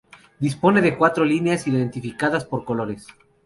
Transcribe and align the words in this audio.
Dispone 0.39 0.81
de 0.81 0.97
cuatro 0.97 1.23
líneas 1.23 1.67
identificadas 1.67 2.43
por 2.43 2.65
colores. 2.65 3.05